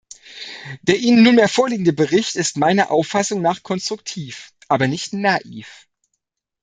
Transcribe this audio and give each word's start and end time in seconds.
Der 0.81 0.97
Ihnen 0.97 1.21
nunmehr 1.21 1.47
vorliegende 1.47 1.93
Bericht 1.93 2.35
ist 2.35 2.57
meiner 2.57 2.89
Auffassung 2.89 3.39
nach 3.39 3.61
konstruktiv, 3.61 4.51
aber 4.67 4.87
nicht 4.87 5.13
naiv. 5.13 5.87